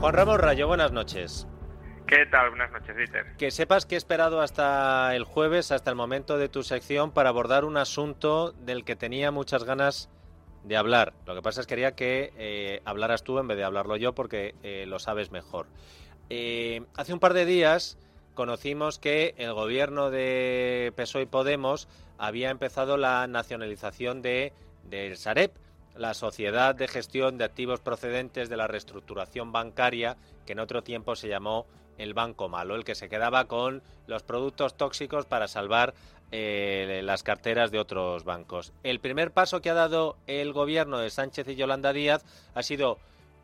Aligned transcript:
Juan 0.00 0.14
Ramos 0.14 0.40
Rayo, 0.40 0.66
buenas 0.66 0.92
noches. 0.92 1.46
¿Qué 2.06 2.26
tal? 2.26 2.48
Buenas 2.50 2.72
noches, 2.72 2.96
Dieter. 2.96 3.36
Que 3.36 3.50
sepas 3.50 3.86
que 3.86 3.94
he 3.94 3.98
esperado 3.98 4.40
hasta 4.40 5.14
el 5.14 5.24
jueves, 5.24 5.70
hasta 5.70 5.90
el 5.90 5.96
momento 5.96 6.38
de 6.38 6.48
tu 6.48 6.62
sección, 6.62 7.12
para 7.12 7.28
abordar 7.28 7.64
un 7.64 7.76
asunto 7.76 8.52
del 8.52 8.84
que 8.84 8.96
tenía 8.96 9.30
muchas 9.30 9.64
ganas 9.64 10.10
de 10.64 10.76
hablar. 10.76 11.12
Lo 11.26 11.34
que 11.34 11.42
pasa 11.42 11.60
es 11.60 11.66
que 11.66 11.72
quería 11.72 11.94
que 11.94 12.32
eh, 12.36 12.82
hablaras 12.84 13.22
tú 13.22 13.38
en 13.38 13.46
vez 13.46 13.56
de 13.56 13.64
hablarlo 13.64 13.96
yo 13.96 14.14
porque 14.14 14.54
eh, 14.62 14.86
lo 14.86 14.98
sabes 14.98 15.30
mejor. 15.30 15.66
Eh, 16.30 16.82
hace 16.96 17.12
un 17.12 17.20
par 17.20 17.34
de 17.34 17.44
días 17.44 17.98
conocimos 18.34 18.98
que 18.98 19.34
el 19.38 19.52
gobierno 19.52 20.10
de 20.10 20.92
PSOE 20.96 21.22
y 21.22 21.26
Podemos 21.26 21.88
había 22.18 22.50
empezado 22.50 22.96
la 22.96 23.26
nacionalización 23.26 24.22
de, 24.22 24.52
del 24.84 25.16
Sareb, 25.16 25.52
la 25.96 26.14
Sociedad 26.14 26.74
de 26.74 26.88
Gestión 26.88 27.38
de 27.38 27.44
Activos 27.44 27.80
Procedentes 27.80 28.48
de 28.48 28.56
la 28.56 28.66
Reestructuración 28.66 29.52
Bancaria, 29.52 30.16
que 30.46 30.52
en 30.52 30.60
otro 30.60 30.82
tiempo 30.82 31.16
se 31.16 31.28
llamó 31.28 31.66
el 31.98 32.14
Banco 32.14 32.48
Malo, 32.48 32.76
el 32.76 32.84
que 32.84 32.94
se 32.94 33.08
quedaba 33.08 33.44
con 33.46 33.82
los 34.06 34.22
productos 34.22 34.76
tóxicos 34.76 35.26
para 35.26 35.48
salvar 35.48 35.94
eh, 36.32 37.00
las 37.04 37.22
carteras 37.22 37.70
de 37.70 37.78
otros 37.78 38.24
bancos. 38.24 38.72
El 38.82 39.00
primer 39.00 39.32
paso 39.32 39.60
que 39.60 39.70
ha 39.70 39.74
dado 39.74 40.16
el 40.26 40.52
gobierno 40.52 40.98
de 40.98 41.10
Sánchez 41.10 41.48
y 41.48 41.56
Yolanda 41.56 41.92
Díaz 41.92 42.24
ha 42.54 42.62
sido 42.62 42.98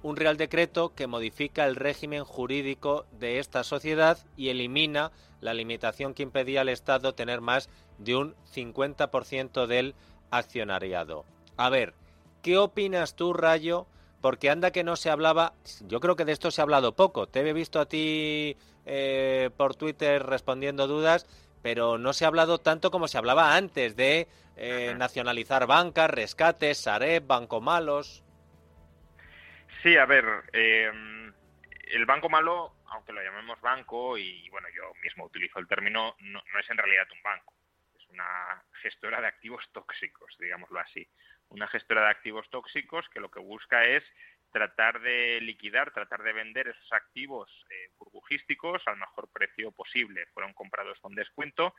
un 0.07 0.17
Real 0.17 0.37
Decreto 0.37 0.95
que 0.95 1.07
modifica 1.07 1.67
el 1.67 1.77
régimen 1.77 2.25
jurídico 2.25 3.07
de 3.13 3.39
esta 3.39 3.65
sociedad 3.65 4.19
y 4.37 4.49
elimina 4.49 5.13
la 5.41 5.55
limitación 5.55 6.15
que 6.15 6.23
impedía 6.23 6.63
al 6.63 6.69
Estado 6.69 7.15
tener 7.15 7.41
más 7.41 7.69
de 7.99 8.17
un 8.17 8.35
50% 8.55 9.67
del 9.67 9.95
accionariado. 10.31 11.25
A 11.57 11.71
ver, 11.71 11.95
¿Qué 12.47 12.59
opinas 12.59 13.17
tú, 13.17 13.33
Rayo? 13.33 13.89
Porque 14.21 14.51
anda 14.51 14.71
que 14.71 14.85
no 14.85 14.95
se 14.95 15.11
hablaba, 15.11 15.55
yo 15.81 15.99
creo 15.99 16.15
que 16.15 16.25
de 16.25 16.31
esto 16.31 16.53
se 16.53 16.61
ha 16.61 16.63
hablado 16.63 16.95
poco. 16.95 17.27
Te 17.27 17.41
he 17.41 17.53
visto 17.53 17.81
a 17.81 17.87
ti 17.87 18.57
eh, 18.85 19.51
por 19.57 19.75
Twitter 19.75 20.25
respondiendo 20.25 20.87
dudas, 20.87 21.27
pero 21.61 21.99
no 21.99 22.13
se 22.13 22.25
ha 22.25 22.29
hablado 22.29 22.59
tanto 22.59 22.93
como 22.93 23.09
se 23.09 23.19
hablaba 23.19 23.57
antes 23.57 23.97
de 23.97 24.29
eh, 24.55 24.95
nacionalizar 24.97 25.67
bancas, 25.67 26.09
rescates, 26.09 26.79
Sareb, 26.79 27.27
Banco 27.27 27.61
Malos. 27.61 28.23
Sí, 29.87 29.97
a 29.97 30.05
ver, 30.05 30.25
em, 30.53 31.33
el 31.93 32.07
Banco 32.07 32.29
Malo, 32.29 32.75
aunque 32.87 33.13
lo 33.13 33.23
llamemos 33.23 33.61
banco, 33.61 34.19
y 34.19 34.49
bueno, 34.51 34.67
yo 34.75 34.93
mismo 35.01 35.27
utilizo 35.27 35.61
el 35.61 35.69
término, 35.69 36.17
no 36.19 36.59
es 36.59 36.69
en 36.69 36.77
realidad 36.77 37.07
un 37.13 37.23
banco, 37.23 37.55
es 37.97 38.05
una 38.09 38.65
gestora 38.83 39.21
de 39.21 39.29
activos 39.29 39.63
tóxicos, 39.73 40.37
digámoslo 40.41 40.81
así 40.81 41.09
una 41.51 41.69
gestora 41.69 42.03
de 42.03 42.11
activos 42.11 42.49
tóxicos 42.51 43.09
que 43.11 43.21
lo 43.21 43.31
que 43.31 43.41
busca 43.41 43.85
es 43.85 44.03
tratar 44.53 45.01
de 45.01 45.41
liquidar, 45.43 45.93
tratar 45.93 46.23
de 46.23 46.33
vender 46.33 46.69
esos 46.69 46.93
activos 46.93 47.51
eh, 47.69 47.91
burbujísticos 47.99 48.83
al 48.87 48.97
mejor 48.97 49.29
precio 49.31 49.71
posible. 49.73 50.27
Fueron 50.33 50.55
comprados 50.55 50.99
con 51.01 51.15
descuento 51.15 51.75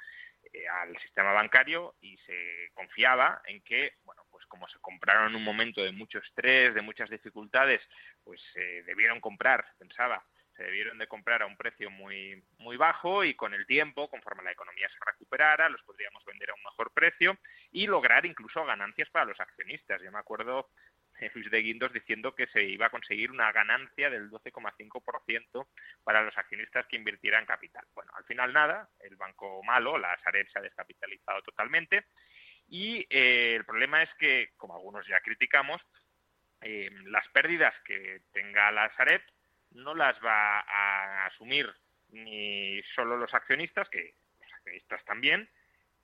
eh, 0.54 0.68
al 0.68 0.96
sistema 1.00 1.32
bancario 1.32 1.96
y 2.02 2.18
se 2.20 2.70
confiaba 2.74 3.42
en 3.46 3.62
que, 3.62 3.96
bueno, 4.04 4.24
pues 4.38 4.46
como 4.46 4.68
se 4.68 4.78
compraron 4.82 5.30
en 5.32 5.36
un 5.36 5.44
momento 5.44 5.82
de 5.82 5.92
mucho 5.92 6.20
estrés, 6.20 6.76
de 6.76 6.84
muchas 6.84 7.10
dificultades, 7.10 7.82
pues 8.24 8.40
se 8.54 8.84
debieron 8.84 9.20
comprar, 9.20 9.66
pensaba, 9.80 10.24
se 10.56 10.62
debieron 10.62 11.00
de 11.00 11.08
comprar 11.08 11.42
a 11.42 11.48
un 11.48 11.58
precio 11.58 11.90
muy, 11.90 12.44
muy 12.60 12.78
bajo 12.78 13.24
y 13.24 13.34
con 13.34 13.56
el 13.56 13.66
tiempo, 13.66 14.08
conforme 14.12 14.44
la 14.44 14.52
economía 14.52 14.88
se 14.90 15.04
recuperara, 15.04 15.70
los 15.70 15.82
podríamos 15.82 16.24
vender 16.24 16.52
a 16.52 16.54
un 16.54 16.62
mejor 16.62 16.94
precio 16.94 17.36
y 17.72 17.88
lograr 17.88 18.28
incluso 18.28 18.64
ganancias 18.64 19.10
para 19.10 19.26
los 19.26 19.40
accionistas. 19.40 20.04
Yo 20.04 20.12
me 20.12 20.20
acuerdo 20.20 20.70
Luis 21.34 21.50
de 21.50 21.62
Guindos 21.64 21.92
diciendo 21.92 22.36
que 22.36 22.46
se 22.46 22.64
iba 22.64 22.86
a 22.86 22.92
conseguir 22.92 23.32
una 23.32 23.52
ganancia 23.52 24.12
del 24.12 24.30
12,5% 24.30 25.68
para 26.04 26.22
los 26.22 26.38
accionistas 26.38 26.86
que 26.86 26.98
invirtieran 26.98 27.48
capital. 27.48 27.88
Bueno, 27.96 28.12
al 28.16 28.24
final 28.26 28.54
nada, 28.54 28.88
el 29.00 29.16
banco 29.16 29.64
malo, 29.64 29.98
la 29.98 30.16
Sareb, 30.20 30.48
se 30.52 30.60
ha 30.60 30.62
descapitalizado 30.62 31.42
totalmente 31.42 32.06
y 32.68 33.06
eh, 33.10 33.56
el 33.56 33.66
problema 33.66 34.04
es 34.04 34.10
que, 34.20 34.52
como 34.58 34.76
algunos 34.76 35.08
ya 35.08 35.20
criticamos, 35.22 35.82
eh, 36.62 36.90
las 37.06 37.28
pérdidas 37.30 37.74
que 37.86 38.22
tenga 38.34 38.72
la 38.72 38.94
Sareb 38.96 39.22
no 39.72 39.94
las 39.94 40.18
va 40.24 40.62
a 40.62 41.26
asumir 41.28 41.74
ni 42.10 42.82
solo 42.96 43.18
los 43.18 43.34
accionistas, 43.34 43.88
que 43.90 44.16
los 44.40 44.54
accionistas 44.54 45.04
también, 45.06 45.50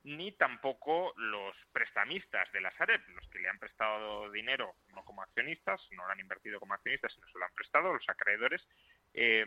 ni 0.04 0.34
tampoco 0.34 1.14
los 1.18 1.56
prestamistas 1.72 2.52
de 2.52 2.62
la 2.62 2.76
Sareb, 2.78 3.02
los 3.10 3.28
que 3.30 3.40
le 3.40 3.50
han 3.50 3.60
prestado 3.60 4.30
dinero 4.32 4.76
no 4.90 5.04
como 5.06 5.22
accionistas, 5.22 5.82
no 5.92 6.06
lo 6.06 6.12
han 6.12 6.20
invertido 6.20 6.60
como 6.60 6.74
accionistas, 6.74 7.14
sino 7.14 7.28
se 7.28 7.40
lo 7.40 7.46
han 7.46 7.54
prestado, 7.54 7.94
los 7.94 8.08
acreedores, 8.10 8.66
eh, 9.14 9.46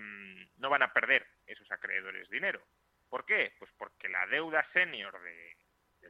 no 0.56 0.70
van 0.70 0.82
a 0.82 0.92
perder 0.92 1.26
esos 1.46 1.70
acreedores 1.70 2.28
dinero. 2.30 2.66
¿Por 3.08 3.24
qué? 3.24 3.54
Pues 3.58 3.70
porque 3.76 4.08
la 4.08 4.26
deuda 4.26 4.66
senior 4.72 5.22
de, 5.22 5.56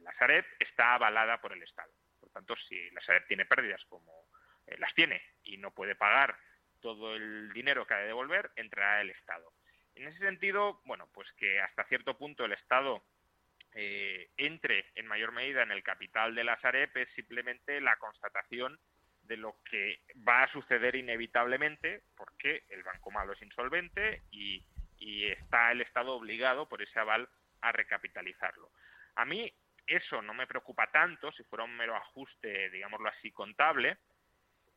la 0.01 0.13
Sareb 0.13 0.45
está 0.59 0.95
avalada 0.95 1.39
por 1.39 1.53
el 1.53 1.63
Estado. 1.63 1.91
Por 2.19 2.29
tanto, 2.31 2.55
si 2.67 2.89
la 2.91 3.01
Sareb 3.01 3.27
tiene 3.27 3.45
pérdidas 3.45 3.83
como 3.85 4.27
eh, 4.67 4.77
las 4.79 4.93
tiene 4.93 5.21
y 5.43 5.57
no 5.57 5.71
puede 5.71 5.95
pagar 5.95 6.37
todo 6.81 7.15
el 7.15 7.51
dinero 7.53 7.85
que 7.85 7.93
ha 7.93 7.99
de 7.99 8.07
devolver 8.07 8.51
entrará 8.55 9.01
el 9.01 9.09
Estado. 9.09 9.51
En 9.95 10.07
ese 10.07 10.19
sentido, 10.19 10.81
bueno, 10.85 11.07
pues 11.13 11.31
que 11.33 11.59
hasta 11.59 11.85
cierto 11.85 12.17
punto 12.17 12.45
el 12.45 12.51
Estado 12.51 13.03
eh, 13.73 14.29
entre 14.37 14.85
en 14.95 15.07
mayor 15.07 15.31
medida 15.31 15.63
en 15.63 15.71
el 15.71 15.83
capital 15.83 16.35
de 16.35 16.43
la 16.43 16.59
Sareb 16.61 16.95
es 16.97 17.09
simplemente 17.15 17.81
la 17.81 17.97
constatación 17.97 18.79
de 19.23 19.37
lo 19.37 19.57
que 19.69 19.99
va 20.27 20.43
a 20.43 20.51
suceder 20.51 20.95
inevitablemente 20.95 22.03
porque 22.15 22.63
el 22.69 22.83
Banco 22.83 23.11
Malo 23.11 23.33
es 23.33 23.41
insolvente 23.41 24.21
y 24.31 24.63
está 25.25 25.71
el 25.71 25.81
Estado 25.81 26.13
obligado 26.13 26.67
por 26.69 26.81
ese 26.81 26.99
aval 26.99 27.27
a 27.61 27.71
recapitalizarlo. 27.71 28.71
A 29.15 29.25
mí 29.25 29.53
eso 29.87 30.21
no 30.21 30.33
me 30.33 30.47
preocupa 30.47 30.87
tanto 30.91 31.31
si 31.31 31.43
fuera 31.43 31.63
un 31.63 31.75
mero 31.75 31.95
ajuste, 31.95 32.69
digámoslo 32.69 33.09
así, 33.09 33.31
contable, 33.31 33.97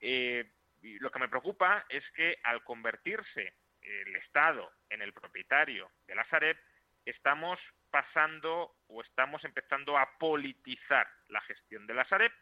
eh, 0.01 0.51
lo 0.81 1.11
que 1.11 1.19
me 1.19 1.29
preocupa 1.29 1.85
es 1.89 2.09
que 2.13 2.39
al 2.45 2.63
convertirse 2.65 3.55
el 3.83 4.17
Estado 4.17 4.71
en 4.89 5.03
el 5.03 5.13
propietario 5.13 5.91
de 6.07 6.15
la 6.15 6.25
Sareb, 6.27 6.57
estamos 7.05 7.59
pasando 7.91 8.77
o 8.87 9.03
estamos 9.03 9.45
empezando 9.45 9.99
a 9.99 10.17
politizar 10.19 11.09
la 11.29 11.41
gestión 11.43 11.87
de 11.87 11.95
la 11.95 12.05
Sareb, 12.05 12.33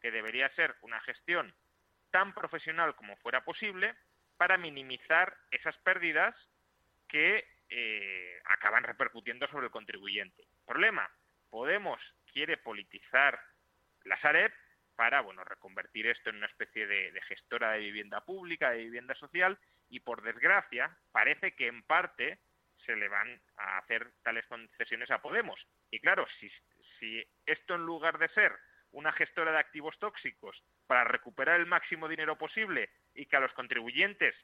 que 0.00 0.10
debería 0.10 0.48
ser 0.50 0.76
una 0.82 1.00
gestión 1.00 1.54
tan 2.10 2.34
profesional 2.34 2.94
como 2.94 3.16
fuera 3.16 3.44
posible 3.44 3.96
para 4.36 4.58
minimizar 4.58 5.36
esas 5.50 5.76
pérdidas 5.78 6.34
que 7.08 7.44
eh, 7.70 8.40
acaban 8.44 8.84
repercutiendo 8.84 9.48
sobre 9.48 9.66
el 9.66 9.72
contribuyente. 9.72 10.44
Problema, 10.64 11.10
Podemos 11.50 12.00
quiere 12.32 12.56
politizar 12.56 13.40
la 14.04 14.20
Sareb 14.20 14.52
para 14.96 15.20
bueno, 15.20 15.44
reconvertir 15.44 16.08
esto 16.08 16.30
en 16.30 16.36
una 16.36 16.46
especie 16.46 16.86
de, 16.86 17.20
gestora 17.28 17.72
de 17.72 17.78
vivienda 17.78 18.24
pública, 18.24 18.70
de 18.70 18.78
vivienda 18.78 19.14
social, 19.14 19.58
y 19.88 20.00
por 20.00 20.22
desgracia 20.22 20.96
parece 21.12 21.54
que 21.54 21.68
en 21.68 21.82
parte 21.84 22.40
se 22.84 22.96
le 22.96 23.08
van 23.08 23.40
a 23.56 23.78
hacer 23.78 24.10
tales 24.22 24.44
concesiones 24.46 25.10
a 25.10 25.22
Podemos. 25.22 25.60
Y 25.90 26.00
claro, 26.00 26.26
si, 26.40 26.50
si 26.98 27.24
esto 27.46 27.74
en 27.74 27.86
lugar 27.86 28.18
de 28.18 28.28
ser 28.30 28.52
una 28.92 29.12
gestora 29.12 29.52
de 29.52 29.58
activos 29.58 29.98
tóxicos 29.98 30.60
para 30.86 31.04
recuperar 31.04 31.60
el 31.60 31.66
máximo 31.66 32.08
dinero 32.08 32.36
posible 32.36 32.90
y 33.14 33.26
que 33.26 33.36
a 33.36 33.40
los 33.40 33.52
contribuyentes 33.52 34.34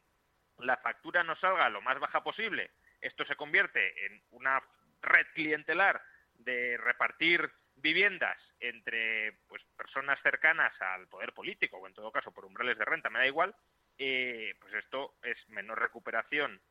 la 0.59 0.77
factura 0.77 1.25
no 1.25 1.35
salga 1.37 1.69
lo 1.69 1.81
más 1.81 1.99
baja 1.99 2.23
posible, 2.23 2.71
esto 3.01 3.25
se 3.25 3.37
convierte 3.37 4.07
en 4.07 4.23
una 4.31 4.63
red 5.03 5.27
clientelar 5.35 6.01
de 6.35 6.77
repartir 6.77 7.51
viviendas 7.85 8.39
entre 8.61 9.37
pues 9.47 9.63
personas 9.77 10.19
cercanas 10.23 10.73
al 10.81 11.07
poder 11.07 11.35
político 11.35 11.77
o 11.77 11.87
en 11.87 11.93
todo 11.93 12.11
caso 12.11 12.33
por 12.33 12.47
umbrales 12.47 12.79
de 12.79 12.85
renta, 12.87 13.11
me 13.11 13.19
da 13.19 13.27
igual, 13.27 13.55
eh, 13.99 14.55
pues 14.59 14.73
esto 14.73 15.17
es 15.23 15.37
menor 15.51 15.79
recuperación 15.79 16.63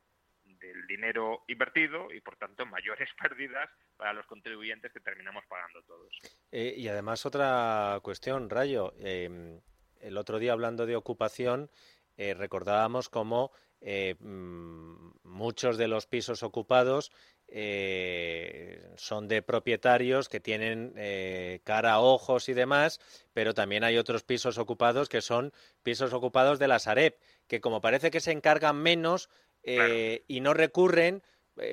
del 0.44 0.88
dinero 0.88 1.44
invertido 1.48 2.12
y 2.12 2.20
por 2.20 2.36
tanto 2.36 2.66
mayores 2.66 3.10
pérdidas 3.22 3.70
para 3.96 4.12
los 4.14 4.26
contribuyentes 4.26 4.92
que 4.92 5.00
terminamos 5.02 5.46
pagando 5.48 5.84
todos. 5.84 6.18
Eh, 6.52 6.74
y 6.76 6.88
además 6.88 7.28
otra 7.28 8.00
cuestión, 8.02 8.50
Rayo, 8.50 8.96
em, 8.98 9.62
el 10.02 10.18
otro 10.18 10.40
día 10.40 10.54
hablando 10.54 10.88
de 10.88 10.96
ocupación 10.96 11.70
eh, 12.18 12.34
recordábamos 12.34 13.10
cómo 13.10 13.52
mm, 13.82 15.12
muchos 15.24 15.78
de 15.78 15.88
los 15.88 16.08
pisos 16.08 16.42
ocupados 16.42 17.12
eh, 17.56 18.82
son 18.96 19.28
de 19.28 19.44
propietarios 19.44 20.28
que 20.28 20.40
tienen 20.40 20.92
eh, 20.98 21.60
cara, 21.64 22.00
ojos 22.00 22.50
y 22.50 22.54
demás, 22.54 23.00
pero 23.32 23.54
también 23.54 23.84
hay 23.84 24.00
otros 24.00 24.24
pisos 24.24 24.58
ocupados 24.58 25.08
que 25.08 25.22
son 25.22 25.54
pisos 25.84 26.14
ocupados 26.14 26.58
de 26.58 26.68
la 26.68 26.80
Sareb, 26.80 27.16
que 27.46 27.62
como 27.62 27.80
parece 27.80 28.10
que 28.10 28.22
se 28.22 28.32
encargan 28.32 28.78
menos 28.78 29.30
eh, 29.62 30.24
y 30.28 30.42
no 30.42 30.56
recurren, 30.56 31.22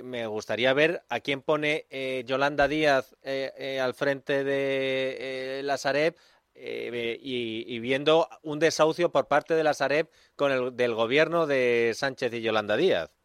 me 0.02 0.26
gustaría 0.26 0.74
ver 0.74 1.02
a 1.08 1.20
quién 1.20 1.40
pone 1.40 1.86
Yolanda 2.26 2.68
Díaz 2.68 3.16
al 3.24 3.94
frente 3.94 4.44
de 4.44 5.62
la 5.64 5.78
Sareb 5.78 6.14
y, 6.54 7.64
y, 7.66 7.78
viendo 7.78 8.28
un 8.42 8.58
desahucio 8.58 9.10
por 9.10 9.28
parte 9.28 9.54
de 9.54 9.64
la 9.64 9.72
Sareb 9.72 10.10
con 10.36 10.52
el 10.52 10.76
del 10.76 10.92
gobierno 10.92 11.46
de 11.46 11.92
Sánchez 11.94 12.34
y 12.34 12.42
Yolanda 12.42 12.76
Díaz. 12.76 13.19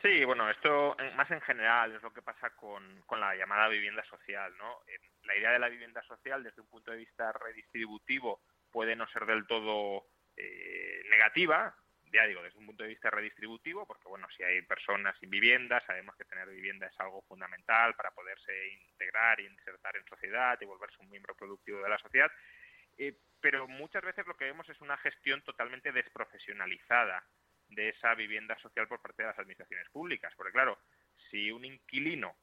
Sí, 0.00 0.24
bueno, 0.24 0.48
esto 0.48 0.96
más 1.16 1.28
en 1.32 1.40
general 1.40 1.96
es 1.96 2.02
lo 2.02 2.12
que 2.12 2.22
pasa 2.22 2.50
con, 2.50 3.02
con 3.02 3.18
la 3.18 3.34
llamada 3.34 3.66
vivienda 3.66 4.04
social, 4.04 4.56
¿no? 4.56 4.82
La 5.24 5.36
idea 5.36 5.50
de 5.50 5.58
la 5.58 5.68
vivienda 5.68 6.02
social 6.04 6.44
desde 6.44 6.62
un 6.62 6.68
punto 6.68 6.92
de 6.92 6.98
vista 6.98 7.32
redistributivo 7.32 8.40
puede 8.70 8.94
no 8.94 9.08
ser 9.08 9.26
del 9.26 9.44
todo 9.46 10.06
eh, 10.36 11.02
negativa, 11.10 11.74
ya 12.12 12.26
digo, 12.26 12.42
desde 12.42 12.58
un 12.58 12.66
punto 12.66 12.84
de 12.84 12.90
vista 12.90 13.10
redistributivo, 13.10 13.86
porque 13.86 14.08
bueno, 14.08 14.28
si 14.36 14.44
hay 14.44 14.62
personas 14.62 15.16
sin 15.18 15.30
vivienda, 15.30 15.84
sabemos 15.84 16.16
que 16.16 16.24
tener 16.24 16.48
vivienda 16.48 16.86
es 16.86 17.00
algo 17.00 17.22
fundamental 17.22 17.94
para 17.96 18.12
poderse 18.12 18.52
integrar 18.90 19.40
y 19.40 19.46
insertar 19.46 19.96
en 19.96 20.04
sociedad 20.06 20.56
y 20.60 20.64
volverse 20.64 20.96
un 21.00 21.10
miembro 21.10 21.34
productivo 21.34 21.82
de 21.82 21.88
la 21.88 21.98
sociedad, 21.98 22.30
eh, 22.98 23.14
pero 23.40 23.66
muchas 23.66 24.02
veces 24.02 24.26
lo 24.28 24.36
que 24.36 24.44
vemos 24.44 24.68
es 24.68 24.80
una 24.80 24.96
gestión 24.98 25.42
totalmente 25.42 25.90
desprofesionalizada 25.90 27.24
de 27.68 27.90
esa 27.90 28.14
vivienda 28.14 28.58
social 28.58 28.88
por 28.88 29.00
parte 29.00 29.22
de 29.22 29.28
las 29.28 29.38
administraciones 29.38 29.88
públicas. 29.90 30.32
Porque 30.36 30.52
claro, 30.52 30.78
si 31.30 31.50
un 31.50 31.64
inquilino 31.64 32.36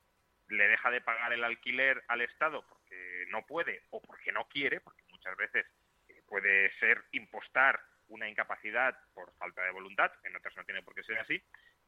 le 0.50 0.68
deja 0.68 0.92
de 0.92 1.01
pagar 1.01 1.33
el 1.33 1.44
alquiler 1.44 2.04
al 2.07 2.22
Estado 2.22 2.66
porque 2.68 3.25
no 3.30 3.45
puede 3.45 3.83
o 3.89 4.01
porque 4.01 4.31
no 4.31 4.48
quiere, 4.48 4.80
porque 4.80 5.04
muchas 5.10 5.36
veces 5.38 5.66
eh, 6.07 6.22
puede 6.27 6.72
ser 6.80 7.04
impostar 7.12 7.81
una 8.07 8.30
incapacidad 8.30 8.98
por 9.13 9.33
falta 9.38 9.63
de 9.63 9.72
voluntad, 9.72 10.12
en 10.24 10.36
otras 10.36 10.56
no 10.56 10.63
tiene 10.63 10.83
por 10.83 10.94
qué 10.94 11.04
ser 11.04 11.18
así, 11.18 11.42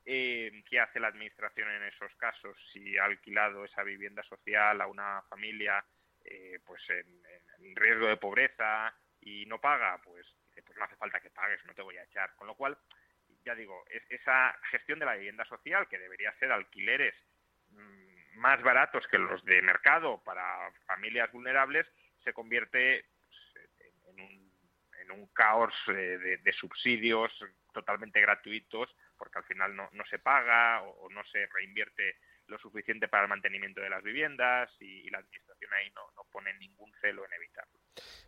eh, 0.05 0.63
¿qué 0.67 0.79
hace 0.79 0.99
la 0.99 1.09
Administración 1.09 1.69
en 1.69 1.83
esos 1.83 2.13
casos 2.15 2.57
si 2.73 2.97
ha 2.97 3.05
alquilado 3.05 3.65
esa 3.65 3.83
vivienda 3.83 4.23
social 4.23 4.81
a 4.81 4.87
una 4.87 5.21
familia 5.29 5.83
eh, 6.23 6.59
pues 6.65 6.81
en, 6.89 7.21
en, 7.59 7.75
riesgo 7.75 8.07
de 8.07 8.17
pobreza 8.17 8.95
y 9.21 9.45
no 9.45 9.61
paga? 9.61 10.01
Pues 10.03 10.25
pues 10.65 10.77
no 10.77 10.85
hace 10.85 10.95
falta 10.95 11.19
que 11.19 11.29
pagues, 11.29 11.63
no 11.65 11.73
te 11.73 11.81
voy 11.81 11.97
a 11.97 12.03
echar. 12.03 12.35
Con 12.35 12.47
lo 12.47 12.55
cual, 12.55 12.77
ya 13.47 13.55
digo, 13.55 13.85
es, 13.89 14.03
esa 14.09 14.53
gestión 14.71 14.99
de 14.99 15.05
la 15.05 15.15
vivienda 15.15 15.45
social, 15.45 15.87
que 15.87 15.97
debería 15.97 16.33
ser 16.33 16.51
alquileres 16.51 17.15
mm, 17.69 18.39
más 18.39 18.61
baratos 18.61 19.07
que 19.07 19.17
los 19.17 19.43
de 19.45 19.61
mercado 19.61 20.21
para 20.23 20.69
familias 20.85 21.31
vulnerables, 21.31 21.87
se 22.25 22.33
convierte 22.33 23.05
pues, 23.23 23.69
en, 24.99 25.11
un, 25.11 25.27
caos 25.33 25.73
de, 25.87 26.37
de, 26.37 26.53
subsidios 26.53 27.31
totalmente 27.73 28.19
gratuitos, 28.19 28.93
porque 29.17 29.37
al 29.37 29.45
final 29.45 29.75
no, 29.75 30.05
se 30.09 30.19
paga 30.19 30.81
o, 30.81 31.09
no 31.09 31.23
se 31.25 31.47
reinvierte 31.47 32.17
lo 32.47 32.57
suficiente 32.59 33.07
para 33.07 33.23
el 33.23 33.29
mantenimiento 33.29 33.79
de 33.81 33.89
las 33.89 34.03
viviendas 34.03 34.69
y, 34.81 35.07
y 35.07 35.09
la 35.09 35.19
administración 35.19 35.73
ahí 35.73 35.89
no, 35.91 36.11
no 36.15 36.23
pone 36.31 36.53
ningún 36.55 36.91
celo 36.99 37.25
en 37.25 37.33
evitarlo. 37.33 37.79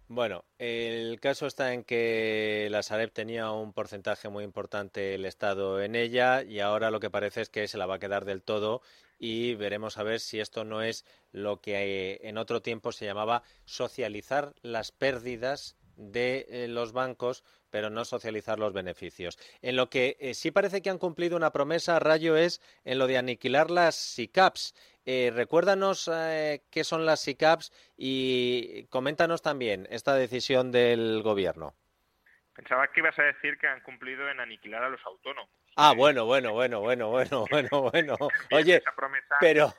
Bueno, 0.07 0.44
el 0.57 1.19
caso 1.19 1.45
está 1.45 1.74
en 1.74 1.83
que 1.83 2.68
la 2.71 2.81
Sareb 2.81 3.12
tenía 3.12 3.51
un 3.51 3.74
porcentaje 3.74 4.27
muy 4.27 4.44
importante 4.44 5.13
el 5.13 5.24
Estado 5.25 5.83
en 5.83 5.95
ella 5.95 6.42
y 6.42 6.62
ahora 6.62 6.89
lo 6.89 7.00
que 7.00 7.12
parece 7.12 7.42
es 7.42 7.50
que 7.50 7.68
se 7.68 7.77
la 7.77 7.86
va 7.86 7.95
a 7.95 8.00
quedar 8.00 8.25
del 8.25 8.42
todo 8.42 8.81
y 9.19 9.54
veremos 9.54 10.00
a 10.00 10.04
ver 10.04 10.19
si 10.19 10.39
esto 10.39 10.63
no 10.63 10.81
es 10.81 11.06
lo 11.31 11.62
que 11.62 11.75
eh, 12.13 12.19
en 12.24 12.39
otro 12.39 12.63
tiempo 12.63 12.92
se 12.92 13.06
llamaba 13.06 13.44
socializar 13.66 14.56
las 14.63 14.92
pérdidas 14.92 15.75
de 15.99 16.47
eh, 16.49 16.67
los 16.67 16.93
bancos, 16.93 17.43
pero 17.69 17.89
no 17.89 18.05
socializar 18.05 18.57
los 18.57 18.73
beneficios. 18.73 19.37
En 19.61 19.75
lo 19.75 19.89
que 19.89 20.17
eh, 20.19 20.33
sí 20.33 20.49
parece 20.49 20.81
que 20.81 20.89
han 20.89 20.97
cumplido 20.97 21.37
una 21.37 21.51
promesa, 21.51 21.99
Rayo, 21.99 22.35
es 22.37 22.61
en 22.85 22.97
lo 22.97 23.05
de 23.05 23.17
aniquilar 23.17 23.69
las 23.69 23.95
SICAPs. 23.95 24.73
Eh, 25.05 25.31
recuérdanos 25.33 26.09
qué 26.69 26.83
son 26.83 27.05
las 27.05 27.19
SICAPs 27.21 27.71
y 27.97 28.85
coméntanos 28.85 29.41
también 29.41 29.87
esta 29.89 30.15
decisión 30.15 30.71
del 30.71 31.21
Gobierno. 31.23 31.73
Pensaba 32.55 32.87
que 32.87 32.99
ibas 32.99 33.17
a 33.17 33.23
decir 33.23 33.57
que 33.57 33.67
han 33.67 33.81
cumplido 33.81 34.29
en 34.29 34.39
aniquilar 34.39 34.83
a 34.83 34.89
los 34.89 35.03
autónomos. 35.05 35.49
Ah, 35.81 35.93
bueno, 35.95 36.25
bueno, 36.25 36.51
bueno, 36.51 36.81
bueno, 36.81 37.07
bueno, 37.07 37.45
bueno, 37.49 37.89
bueno. 37.89 38.17
Oye, 38.51 38.83
pero, 39.39 39.73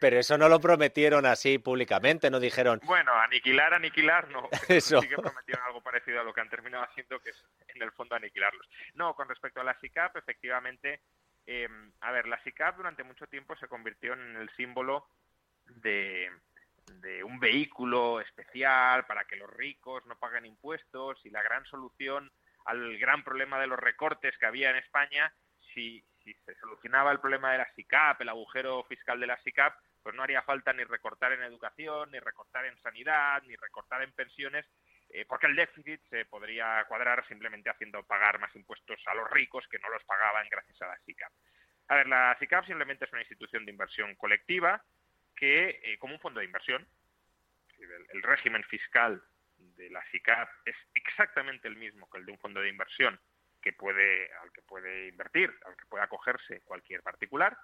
pero 0.00 0.18
eso 0.18 0.36
no 0.36 0.48
lo 0.48 0.60
prometieron 0.60 1.24
así 1.26 1.58
públicamente, 1.58 2.28
no 2.28 2.40
dijeron. 2.40 2.80
Bueno, 2.82 3.12
aniquilar, 3.12 3.72
aniquilar, 3.72 4.28
no. 4.30 4.48
Eso. 4.68 5.00
Sí 5.00 5.08
que 5.08 5.14
prometieron 5.14 5.64
algo 5.64 5.80
parecido 5.80 6.20
a 6.20 6.24
lo 6.24 6.34
que 6.34 6.40
han 6.40 6.48
terminado 6.50 6.82
haciendo, 6.82 7.20
que 7.20 7.30
es 7.30 7.44
en 7.68 7.80
el 7.80 7.92
fondo 7.92 8.16
aniquilarlos. 8.16 8.68
No, 8.94 9.14
con 9.14 9.28
respecto 9.28 9.60
a 9.60 9.64
la 9.64 9.78
SICAP, 9.78 10.16
efectivamente, 10.16 11.02
eh, 11.46 11.68
a 12.00 12.10
ver, 12.10 12.26
la 12.26 12.42
SICAP 12.42 12.76
durante 12.76 13.04
mucho 13.04 13.28
tiempo 13.28 13.54
se 13.54 13.68
convirtió 13.68 14.14
en 14.14 14.34
el 14.34 14.50
símbolo 14.56 15.06
de, 15.66 16.32
de 16.94 17.22
un 17.22 17.38
vehículo 17.38 18.20
especial 18.20 19.06
para 19.06 19.24
que 19.24 19.36
los 19.36 19.50
ricos 19.50 20.04
no 20.06 20.18
paguen 20.18 20.46
impuestos 20.46 21.24
y 21.24 21.30
la 21.30 21.44
gran 21.44 21.64
solución 21.66 22.32
al 22.64 22.98
gran 22.98 23.22
problema 23.22 23.60
de 23.60 23.68
los 23.68 23.78
recortes 23.78 24.36
que 24.38 24.46
había 24.46 24.70
en 24.70 24.76
España 24.76 25.32
si, 25.74 26.04
se 26.24 26.54
solucionaba 26.54 27.12
el 27.12 27.20
problema 27.20 27.52
de 27.52 27.58
la 27.58 27.74
SICAP, 27.74 28.22
el 28.22 28.30
agujero 28.30 28.82
fiscal 28.84 29.20
de 29.20 29.26
la 29.26 29.36
SICAP, 29.42 29.74
pues 30.02 30.14
no 30.14 30.22
haría 30.22 30.42
falta 30.42 30.72
ni 30.72 30.84
recortar 30.84 31.32
en 31.32 31.42
educación, 31.42 32.10
ni 32.10 32.18
recortar 32.18 32.64
en 32.64 32.80
sanidad, 32.80 33.42
ni 33.42 33.54
recortar 33.56 34.02
en 34.02 34.12
pensiones, 34.12 34.66
eh, 35.10 35.26
porque 35.26 35.46
el 35.46 35.56
déficit 35.56 36.00
se 36.08 36.24
podría 36.24 36.84
cuadrar 36.88 37.26
simplemente 37.28 37.68
haciendo 37.68 38.02
pagar 38.04 38.38
más 38.38 38.54
impuestos 38.56 38.98
a 39.06 39.14
los 39.14 39.30
ricos 39.30 39.66
que 39.68 39.78
no 39.78 39.90
los 39.90 40.02
pagaban 40.04 40.48
gracias 40.50 40.80
a 40.80 40.86
la 40.86 40.98
SICAP. 41.00 41.32
A 41.88 41.96
ver, 41.96 42.08
la 42.08 42.36
SICAP 42.38 42.66
simplemente 42.66 43.04
es 43.04 43.12
una 43.12 43.20
institución 43.20 43.66
de 43.66 43.72
inversión 43.72 44.14
colectiva 44.14 44.82
que, 45.36 45.80
eh, 45.82 45.98
como 45.98 46.14
un 46.14 46.20
fondo 46.20 46.40
de 46.40 46.46
inversión, 46.46 46.86
el 48.12 48.22
régimen 48.22 48.64
fiscal 48.64 49.22
de 49.58 49.90
la 49.90 50.02
SICAP 50.10 50.48
es 50.64 50.76
exactamente 50.94 51.68
el 51.68 51.76
mismo 51.76 52.08
que 52.08 52.18
el 52.18 52.24
de 52.24 52.32
un 52.32 52.38
fondo 52.38 52.60
de 52.60 52.68
inversión 52.68 53.20
que 53.64 53.72
puede, 53.72 54.30
al 54.34 54.52
que 54.52 54.60
puede 54.60 55.08
invertir, 55.08 55.50
al 55.64 55.74
que 55.74 55.86
puede 55.86 56.04
acogerse 56.04 56.60
cualquier 56.66 57.02
particular. 57.02 57.56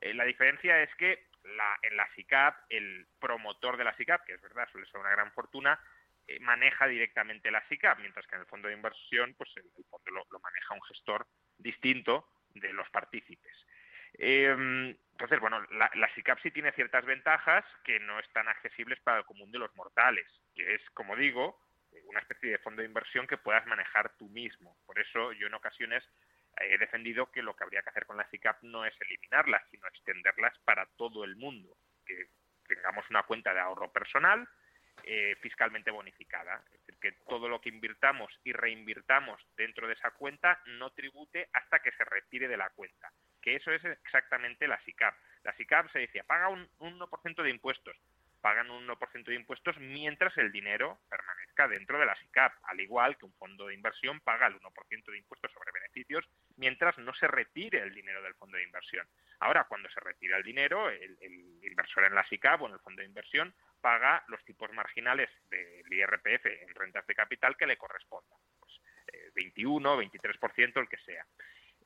Eh, 0.00 0.14
la 0.14 0.24
diferencia 0.24 0.80
es 0.80 0.94
que 0.94 1.26
la, 1.42 1.76
en 1.82 1.96
la 1.96 2.08
SICAP, 2.14 2.54
el 2.68 3.08
promotor 3.18 3.76
de 3.76 3.82
la 3.82 3.96
SICAP, 3.96 4.24
que 4.24 4.34
es 4.34 4.40
verdad, 4.40 4.68
suele 4.70 4.86
ser 4.86 5.00
una 5.00 5.10
gran 5.10 5.32
fortuna, 5.32 5.80
eh, 6.28 6.38
maneja 6.38 6.86
directamente 6.86 7.50
la 7.50 7.66
SICAP, 7.68 7.98
mientras 7.98 8.24
que 8.28 8.36
en 8.36 8.42
el 8.42 8.46
fondo 8.46 8.68
de 8.68 8.74
inversión, 8.74 9.34
pues 9.36 9.50
el, 9.56 9.64
fondo 9.90 10.12
lo, 10.12 10.38
maneja 10.38 10.74
un 10.74 10.82
gestor 10.82 11.26
distinto 11.58 12.28
de 12.54 12.72
los 12.72 12.88
partícipes. 12.90 13.52
Eh, 14.14 14.94
entonces, 15.10 15.40
bueno, 15.40 15.60
la, 15.72 15.90
la 15.94 16.14
SICAP 16.14 16.38
sí 16.40 16.52
tiene 16.52 16.70
ciertas 16.72 17.04
ventajas 17.04 17.64
que 17.82 17.98
no 17.98 18.20
están 18.20 18.46
accesibles 18.46 19.00
para 19.00 19.18
el 19.18 19.24
común 19.24 19.50
de 19.50 19.58
los 19.58 19.74
mortales, 19.74 20.26
que 20.54 20.76
es, 20.76 20.90
como 20.90 21.16
digo, 21.16 21.58
una 22.06 22.20
especie 22.20 22.50
de 22.50 22.58
fondo 22.58 22.82
de 22.82 22.88
inversión 22.88 23.26
que 23.26 23.38
puedas 23.38 23.66
manejar 23.66 24.16
tú 24.16 24.28
mismo. 24.28 24.76
Por 24.86 24.98
eso 24.98 25.32
yo 25.32 25.46
en 25.46 25.54
ocasiones 25.54 26.04
he 26.60 26.78
defendido 26.78 27.30
que 27.30 27.42
lo 27.42 27.54
que 27.54 27.64
habría 27.64 27.82
que 27.82 27.90
hacer 27.90 28.06
con 28.06 28.16
la 28.16 28.28
SICAP 28.30 28.62
no 28.62 28.84
es 28.84 28.94
eliminarlas, 29.00 29.62
sino 29.70 29.86
extenderlas 29.86 30.58
para 30.64 30.86
todo 30.96 31.24
el 31.24 31.36
mundo, 31.36 31.76
que 32.04 32.30
tengamos 32.66 33.08
una 33.10 33.22
cuenta 33.22 33.54
de 33.54 33.60
ahorro 33.60 33.92
personal 33.92 34.48
eh, 35.04 35.36
fiscalmente 35.40 35.90
bonificada, 35.90 36.62
es 36.66 36.72
decir, 36.72 36.98
que 37.00 37.12
todo 37.28 37.48
lo 37.48 37.60
que 37.60 37.68
invirtamos 37.68 38.30
y 38.44 38.52
reinvirtamos 38.52 39.40
dentro 39.56 39.86
de 39.86 39.94
esa 39.94 40.10
cuenta 40.10 40.60
no 40.66 40.90
tribute 40.90 41.48
hasta 41.52 41.78
que 41.78 41.92
se 41.92 42.04
retire 42.04 42.48
de 42.48 42.56
la 42.56 42.68
cuenta, 42.70 43.10
que 43.40 43.56
eso 43.56 43.70
es 43.70 43.84
exactamente 43.84 44.66
la 44.66 44.78
SICAP. 44.84 45.14
La 45.44 45.54
SICAP 45.54 45.92
se 45.92 46.00
decía, 46.00 46.24
paga 46.24 46.48
un, 46.48 46.68
un 46.78 46.98
1% 46.98 47.42
de 47.42 47.50
impuestos, 47.50 47.96
pagan 48.40 48.70
un 48.70 48.86
1% 48.86 49.24
de 49.24 49.34
impuestos 49.34 49.76
mientras 49.78 50.36
el 50.38 50.52
dinero 50.52 51.00
permanezca 51.08 51.68
dentro 51.68 51.98
de 51.98 52.06
la 52.06 52.16
SICAP, 52.16 52.52
al 52.64 52.80
igual 52.80 53.16
que 53.16 53.26
un 53.26 53.34
fondo 53.34 53.66
de 53.66 53.74
inversión 53.74 54.20
paga 54.20 54.46
el 54.46 54.54
1% 54.60 55.10
de 55.10 55.18
impuestos 55.18 55.52
sobre 55.52 55.72
beneficios 55.72 56.28
mientras 56.56 56.96
no 56.98 57.12
se 57.14 57.26
retire 57.26 57.80
el 57.82 57.94
dinero 57.94 58.22
del 58.22 58.34
fondo 58.34 58.56
de 58.56 58.64
inversión. 58.64 59.06
Ahora, 59.40 59.64
cuando 59.64 59.88
se 59.90 60.00
retira 60.00 60.36
el 60.36 60.42
dinero, 60.42 60.90
el, 60.90 61.16
el, 61.20 61.64
inversor 61.64 62.04
en 62.04 62.14
la 62.14 62.26
SICAP 62.26 62.62
o 62.62 62.66
en 62.66 62.74
el 62.74 62.80
fondo 62.80 63.00
de 63.00 63.08
inversión 63.08 63.54
paga 63.80 64.24
los 64.28 64.44
tipos 64.44 64.72
marginales 64.72 65.30
del 65.50 65.92
IRPF 65.92 66.46
en 66.46 66.74
rentas 66.74 67.06
de 67.06 67.14
capital 67.14 67.56
que 67.56 67.66
le 67.66 67.76
correspondan. 67.76 68.38
Pues, 68.58 68.80
21, 69.34 70.00
eh, 70.00 70.10
23%, 70.10 70.80
el 70.80 70.88
que 70.88 70.98
sea. 70.98 71.24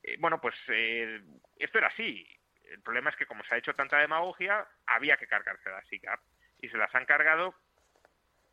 Eh, 0.03 0.17
bueno, 0.19 0.39
pues 0.41 0.55
eh, 0.67 1.21
esto 1.57 1.77
era 1.77 1.87
así. 1.87 2.27
El 2.65 2.81
problema 2.81 3.09
es 3.09 3.15
que 3.15 3.25
como 3.25 3.43
se 3.43 3.55
ha 3.55 3.57
hecho 3.57 3.73
tanta 3.73 3.97
demagogia, 3.99 4.67
había 4.85 5.17
que 5.17 5.27
cargarse 5.27 5.69
las 5.69 5.87
SICAP. 5.87 6.19
Y 6.63 6.69
se 6.69 6.77
las 6.77 6.95
han 6.95 7.05
cargado 7.05 7.53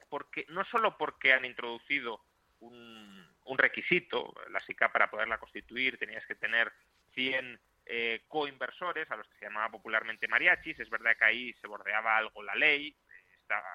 porque 0.08 0.44
no 0.48 0.64
solo 0.64 0.98
porque 0.98 1.32
han 1.32 1.44
introducido 1.44 2.24
un, 2.58 3.56
requisito, 3.56 4.34
la 4.50 4.60
SICAP 4.60 4.92
para 4.92 5.10
poderla 5.10 5.38
constituir 5.38 5.96
tenías 5.96 6.26
que 6.26 6.34
tener 6.34 6.72
100 7.14 7.60
eh, 7.86 8.22
coinversores, 8.26 9.08
a 9.10 9.16
los 9.16 9.28
que 9.28 9.38
se 9.38 9.44
llamaba 9.44 9.70
popularmente 9.70 10.26
mariachis. 10.26 10.80
Es 10.80 10.90
verdad 10.90 11.16
que 11.16 11.24
ahí 11.24 11.52
se 11.60 11.68
bordeaba 11.68 12.16
algo 12.16 12.42
la 12.42 12.56
ley, 12.56 12.96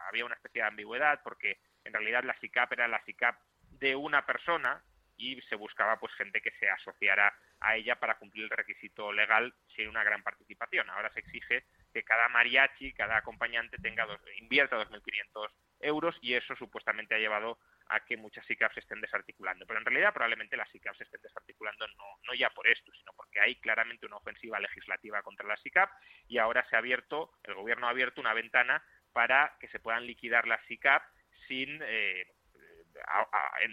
había 0.09 0.25
una 0.25 0.35
especie 0.35 0.61
de 0.61 0.67
ambigüedad 0.67 1.21
porque 1.23 1.59
en 1.85 1.93
realidad 1.93 2.25
la 2.25 2.37
SICAP 2.39 2.73
era 2.73 2.89
la 2.89 3.03
SICAP 3.05 3.39
de 3.71 3.95
una 3.95 4.25
persona 4.25 4.83
y 5.15 5.41
se 5.43 5.55
buscaba 5.55 5.97
pues 5.97 6.13
gente 6.15 6.41
que 6.41 6.51
se 6.59 6.69
asociara 6.69 7.33
a 7.61 7.77
ella 7.77 7.97
para 7.99 8.17
cumplir 8.17 8.43
el 8.43 8.49
requisito 8.49 9.13
legal 9.13 9.53
sin 9.75 9.87
una 9.87 10.03
gran 10.03 10.23
participación. 10.23 10.89
Ahora 10.89 11.09
se 11.13 11.21
exige 11.21 11.65
que 11.95 12.03
cada 12.03 12.27
mariachi, 12.27 12.91
cada 12.91 13.15
acompañante 13.15 13.77
tenga 13.77 14.05
dos, 14.05 14.19
invierta 14.37 14.75
2.500 14.75 15.49
euros 15.79 16.13
y 16.21 16.33
eso 16.33 16.53
supuestamente 16.57 17.15
ha 17.15 17.19
llevado 17.19 17.57
a 17.87 18.01
que 18.01 18.17
muchas 18.17 18.45
SICAP 18.47 18.73
se 18.73 18.81
estén 18.81 18.99
desarticulando. 18.99 19.65
Pero 19.65 19.79
en 19.79 19.85
realidad 19.85 20.13
probablemente 20.13 20.57
las 20.57 20.69
SICAP 20.71 20.93
se 20.97 21.05
estén 21.05 21.21
desarticulando 21.21 21.87
no, 21.87 22.33
ya 22.33 22.49
por 22.49 22.67
esto, 22.67 22.91
sino 22.91 23.13
porque 23.15 23.39
hay 23.39 23.55
claramente 23.61 24.05
una 24.05 24.17
ofensiva 24.17 24.59
legislativa 24.59 25.21
contra 25.21 25.47
las 25.47 25.61
SICAP 25.61 25.89
y 26.27 26.37
ahora 26.37 26.67
se 26.69 26.75
ha 26.75 26.79
abierto, 26.79 27.31
el 27.43 27.53
gobierno 27.53 27.87
ha 27.87 27.91
abierto 27.91 28.19
una 28.19 28.33
ventana 28.33 28.83
para 29.13 29.55
que 29.61 29.69
se 29.69 29.79
puedan 29.79 30.05
liquidar 30.05 30.49
las 30.49 30.61
SICAP 30.65 31.01
sin, 31.47 31.79
eh, 31.81 32.27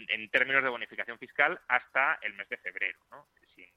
en, 0.07 0.29
términos 0.29 0.63
de 0.63 0.69
bonificación 0.69 1.19
fiscal 1.19 1.59
hasta 1.67 2.19
el 2.21 2.35
mes 2.35 2.47
de 2.47 2.57
febrero, 2.57 2.99
¿no? 3.11 3.27
sin, 3.53 3.67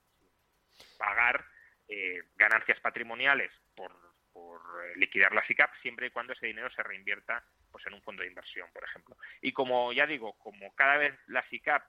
pagar 0.98 1.44
eh, 1.88 2.22
ganancias 2.36 2.78
patrimoniales 2.78 3.50
por, 3.74 4.05
por 4.36 4.60
liquidar 4.98 5.32
la 5.32 5.46
SICAP 5.46 5.70
siempre 5.80 6.08
y 6.08 6.10
cuando 6.10 6.34
ese 6.34 6.46
dinero 6.46 6.68
se 6.70 6.82
reinvierta 6.82 7.42
pues 7.72 7.86
en 7.86 7.94
un 7.94 8.02
fondo 8.02 8.22
de 8.22 8.28
inversión, 8.28 8.68
por 8.70 8.84
ejemplo. 8.84 9.16
Y 9.40 9.52
como 9.52 9.94
ya 9.94 10.06
digo, 10.06 10.34
como 10.34 10.74
cada 10.74 10.98
vez 10.98 11.18
la 11.26 11.42
SICAP, 11.48 11.82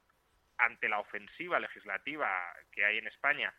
ante 0.58 0.88
la 0.88 1.00
ofensiva 1.00 1.60
legislativa 1.60 2.30
que 2.72 2.86
hay 2.86 3.00
en 3.00 3.08
España, 3.08 3.54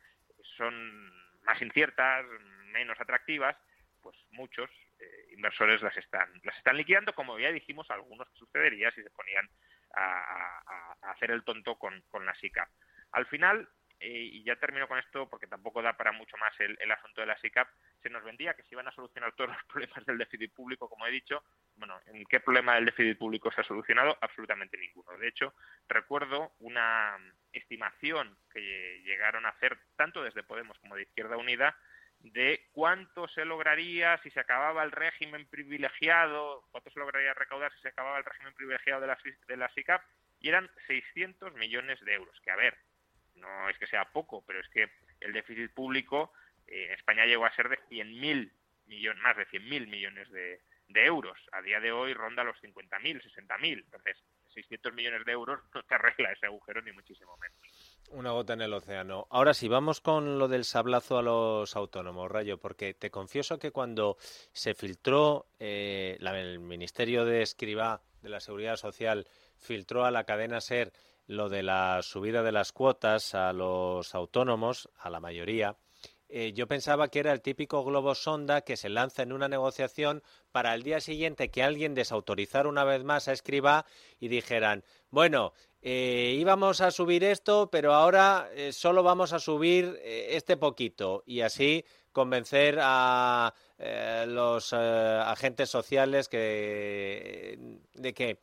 son 0.56 1.12
más 1.42 1.60
inciertas, 1.60 2.24
menos 2.72 2.98
atractivas, 2.98 3.56
pues 4.00 4.16
muchos 4.30 4.70
eh, 5.00 5.28
inversores 5.32 5.82
las 5.82 5.96
están, 5.98 6.32
las 6.42 6.56
están 6.56 6.78
liquidando, 6.78 7.14
como 7.14 7.38
ya 7.38 7.52
dijimos, 7.52 7.90
algunos 7.90 8.26
sucedería 8.38 8.90
si 8.92 9.02
se 9.02 9.10
ponían 9.10 9.48
a, 9.94 10.94
hacer 11.10 11.30
el 11.30 11.44
tonto 11.44 11.76
con, 11.78 12.00
con 12.08 12.24
la 12.24 12.34
SICAP. 12.36 12.68
Al 13.12 13.26
final, 13.26 13.68
eh, 14.00 14.30
y 14.32 14.44
ya 14.44 14.56
termino 14.56 14.86
con 14.86 14.98
esto 14.98 15.28
porque 15.28 15.48
tampoco 15.48 15.82
da 15.82 15.96
para 15.96 16.12
mucho 16.12 16.36
más 16.36 16.52
el, 16.60 16.90
asunto 16.90 17.20
de 17.20 17.26
la 17.26 17.38
SICAP, 17.38 17.68
se 18.02 18.10
nos 18.10 18.24
vendía 18.24 18.54
que 18.54 18.62
se 18.62 18.74
iban 18.74 18.88
a 18.88 18.92
solucionar 18.92 19.34
todos 19.34 19.50
los 19.50 19.64
problemas 19.64 20.04
del 20.06 20.18
déficit 20.18 20.52
público, 20.52 20.88
como 20.88 21.06
he 21.06 21.10
dicho. 21.10 21.42
Bueno, 21.76 22.00
¿en 22.06 22.24
qué 22.26 22.40
problema 22.40 22.74
del 22.74 22.86
déficit 22.86 23.18
público 23.18 23.50
se 23.50 23.60
ha 23.60 23.64
solucionado? 23.64 24.16
Absolutamente 24.20 24.76
ninguno. 24.78 25.16
De 25.18 25.28
hecho, 25.28 25.54
recuerdo 25.88 26.52
una 26.60 27.16
estimación 27.52 28.36
que 28.52 29.02
llegaron 29.04 29.46
a 29.46 29.50
hacer 29.50 29.78
tanto 29.96 30.22
desde 30.22 30.42
Podemos 30.42 30.78
como 30.78 30.96
de 30.96 31.02
Izquierda 31.02 31.36
Unida 31.36 31.76
de 32.20 32.68
cuánto 32.72 33.28
se 33.28 33.44
lograría 33.44 34.18
si 34.22 34.30
se 34.30 34.40
acababa 34.40 34.82
el 34.82 34.90
régimen 34.90 35.46
privilegiado, 35.46 36.64
cuánto 36.70 36.90
se 36.90 36.98
lograría 36.98 37.34
recaudar 37.34 37.72
si 37.72 37.80
se 37.80 37.88
acababa 37.88 38.18
el 38.18 38.24
régimen 38.24 38.54
privilegiado 38.54 39.00
de 39.00 39.06
la, 39.06 39.18
de 39.46 39.56
la 39.56 39.68
SICAP, 39.70 40.02
y 40.40 40.48
eran 40.48 40.68
600 40.86 41.54
millones 41.54 42.00
de 42.04 42.14
euros, 42.14 42.40
que 42.40 42.50
a 42.50 42.56
ver, 42.56 42.76
no 43.34 43.68
es 43.68 43.78
que 43.78 43.86
sea 43.86 44.04
poco, 44.06 44.44
pero 44.46 44.60
es 44.60 44.68
que 44.68 44.90
el 45.20 45.32
déficit 45.32 45.72
público 45.72 46.32
en 46.68 46.92
España 46.92 47.24
llegó 47.24 47.46
a 47.46 47.54
ser 47.54 47.68
de 47.68 47.78
100.000 47.88 48.50
millones, 48.86 49.22
más 49.22 49.36
de 49.36 49.46
100.000 49.46 49.88
millones 49.88 50.30
de, 50.30 50.60
euros. 50.88 51.38
A 51.52 51.62
día 51.62 51.80
de 51.80 51.92
hoy 51.92 52.12
ronda 52.14 52.42
los 52.42 52.56
50.000, 52.56 53.22
60.000. 53.22 53.84
Entonces, 53.84 54.16
600 54.54 54.92
millones 54.94 55.24
de 55.24 55.32
euros 55.32 55.60
no 55.74 55.82
te 55.84 55.94
arregla 55.94 56.32
ese 56.32 56.46
agujero 56.46 56.82
ni 56.82 56.92
muchísimo 56.92 57.36
menos. 57.36 57.58
Una 58.10 58.32
gota 58.32 58.54
en 58.54 58.62
el 58.62 58.72
océano. 58.72 59.26
Ahora 59.30 59.54
sí, 59.54 59.68
vamos 59.68 60.00
con 60.00 60.38
lo 60.38 60.48
del 60.48 60.64
sablazo 60.64 61.18
a 61.18 61.22
los 61.22 61.76
autónomos, 61.76 62.30
Rayo, 62.30 62.58
porque 62.58 62.94
te 62.94 63.10
confieso 63.10 63.58
que 63.58 63.70
cuando 63.70 64.16
se 64.18 64.74
filtró 64.74 65.46
eh, 65.60 66.16
el 66.20 66.58
Ministerio 66.58 67.24
de 67.24 67.42
Escribá 67.42 68.02
de 68.22 68.30
la 68.30 68.40
Seguridad 68.40 68.76
Social 68.76 69.26
filtró 69.58 70.04
a 70.04 70.10
la 70.10 70.24
cadena 70.24 70.60
SER 70.60 70.92
lo 71.26 71.48
de 71.50 71.62
la 71.62 72.00
subida 72.02 72.42
de 72.42 72.52
las 72.52 72.72
cuotas 72.72 73.34
a 73.34 73.52
los 73.52 74.14
autónomos, 74.14 74.88
a 74.98 75.10
la 75.10 75.20
mayoría, 75.20 75.76
eh, 76.28 76.52
yo 76.54 76.66
pensaba 76.66 77.08
que 77.08 77.20
era 77.20 77.32
el 77.32 77.40
típico 77.40 77.82
globo 77.84 78.14
sonda 78.14 78.60
que 78.60 78.76
se 78.76 78.90
lanza 78.90 79.22
en 79.22 79.32
una 79.32 79.48
negociación 79.48 80.22
para 80.52 80.74
el 80.74 80.82
día 80.82 81.00
siguiente 81.00 81.50
que 81.50 81.62
alguien 81.62 81.94
desautorizara 81.94 82.68
una 82.68 82.84
vez 82.84 83.02
más 83.02 83.28
a 83.28 83.32
escriba 83.32 83.86
y 84.20 84.28
dijeran, 84.28 84.84
bueno, 85.10 85.54
eh, 85.80 86.36
íbamos 86.38 86.82
a 86.82 86.90
subir 86.90 87.24
esto, 87.24 87.70
pero 87.70 87.94
ahora 87.94 88.50
eh, 88.52 88.72
solo 88.72 89.02
vamos 89.02 89.32
a 89.32 89.38
subir 89.38 89.98
este 90.04 90.58
poquito 90.58 91.22
y 91.24 91.40
así 91.40 91.84
convencer 92.12 92.78
a 92.80 93.54
los 94.26 94.72
agentes 94.72 95.70
sociales 95.70 96.28
que, 96.28 97.78
de 97.94 98.12
que 98.12 98.40